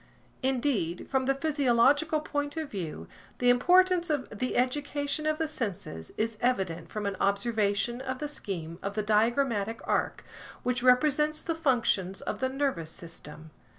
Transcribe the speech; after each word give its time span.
Indeed 0.41 1.07
from 1.11 1.27
the 1.27 1.35
physiological 1.35 2.21
point 2.21 2.57
of 2.57 2.71
view, 2.71 3.07
the 3.37 3.51
importance 3.51 4.09
of 4.09 4.27
the 4.31 4.57
education 4.57 5.27
of 5.27 5.37
the 5.37 5.47
senses 5.47 6.11
is 6.17 6.39
evident 6.41 6.89
from 6.89 7.05
an 7.05 7.15
observation 7.19 8.01
of 8.01 8.17
the 8.17 8.27
scheme 8.27 8.79
of 8.81 8.95
the 8.95 9.03
diagrammatic 9.03 9.79
arc 9.83 10.25
which 10.63 10.81
represents 10.81 11.39
the 11.39 11.53
functions 11.53 12.21
of 12.21 12.39
the 12.39 12.49
nervous 12.49 12.89
system. 12.89 13.51